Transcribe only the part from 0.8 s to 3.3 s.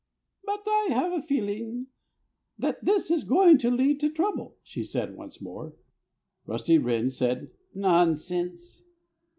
have a feeling that this is